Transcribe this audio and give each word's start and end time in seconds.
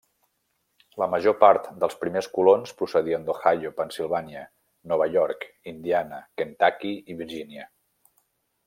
La 1.01 1.07
major 1.15 1.35
part 1.43 1.67
dels 1.83 1.97
primers 2.05 2.29
colons 2.37 2.73
procedien 2.81 3.27
d'Ohio, 3.27 3.73
Pennsilvània, 3.83 4.43
Nova 4.95 5.11
York, 5.19 5.49
Indiana, 5.75 6.25
Kentucky 6.43 6.97
i 7.15 7.21
Virgínia. 7.23 7.73